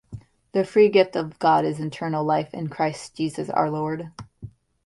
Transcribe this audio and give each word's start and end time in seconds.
The 0.53 0.63
free 0.65 0.89
gift 0.89 1.15
of 1.15 1.37
God 1.37 1.63
is 1.63 1.79
eternal 1.79 2.25
life 2.25 2.55
in 2.55 2.69
Christ 2.69 3.15
Jesus 3.15 3.51
our 3.51 3.69
lord. 3.69 4.09